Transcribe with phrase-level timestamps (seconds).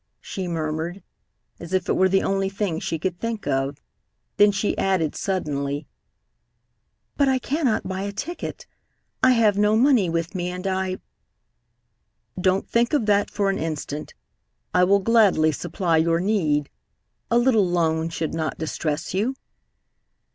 [0.19, 1.03] she murmured,
[1.59, 3.77] as if it were the only thing she could think of.
[4.37, 5.85] Then she added suddenly:
[7.17, 8.65] "But I cannot buy a ticket.
[9.21, 10.97] I have no money with me, and I"
[12.41, 14.15] "Don't think of that for an instant.
[14.73, 16.71] I will gladly supply your need.
[17.29, 19.35] A little loan should not distress you."